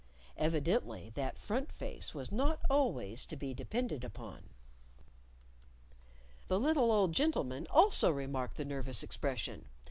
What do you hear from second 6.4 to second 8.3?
The little old gentleman also